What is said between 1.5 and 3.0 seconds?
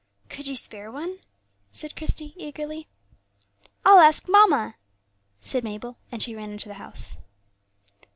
said Christie, eagerly.